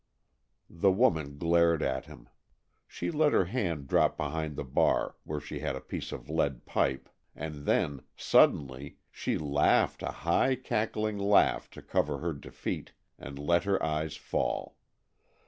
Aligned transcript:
The 0.67 0.89
woman 0.91 1.37
glared 1.37 1.83
at 1.83 2.05
him. 2.05 2.27
She 2.87 3.11
let 3.11 3.33
her 3.33 3.45
hand 3.45 3.87
drop 3.87 4.17
behind 4.17 4.55
the 4.55 4.63
bar, 4.63 5.15
where 5.25 5.39
she 5.39 5.59
had 5.59 5.75
a 5.75 5.79
piece 5.79 6.11
of 6.11 6.27
lead 6.27 6.65
pipe, 6.65 7.07
and 7.35 7.67
then, 7.67 8.01
suddenly, 8.17 8.97
she 9.11 9.37
laughed 9.37 10.01
a 10.01 10.09
high, 10.09 10.55
cackling 10.55 11.19
laugh 11.19 11.69
to 11.69 11.83
cover 11.83 12.17
her 12.17 12.33
defeat, 12.33 12.93
and 13.19 13.37
let 13.37 13.63
her 13.65 13.77
eyes 13.83 14.15
fall. 14.15 14.75